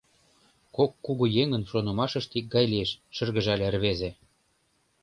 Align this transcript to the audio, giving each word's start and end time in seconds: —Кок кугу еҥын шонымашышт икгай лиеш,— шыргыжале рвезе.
—Кок 0.75 0.91
кугу 1.05 1.25
еҥын 1.41 1.63
шонымашышт 1.71 2.29
икгай 2.39 2.65
лиеш,— 2.71 2.91
шыргыжале 3.15 3.67
рвезе. 3.73 4.11